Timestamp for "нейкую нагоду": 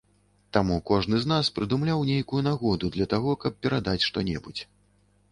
2.11-2.89